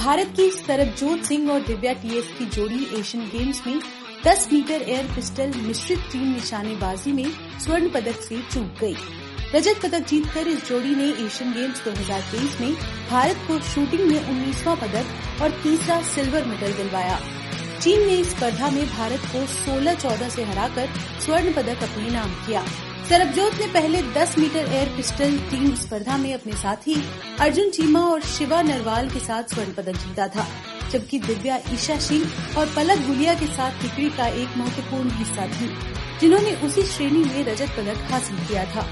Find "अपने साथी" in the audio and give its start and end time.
26.34-26.96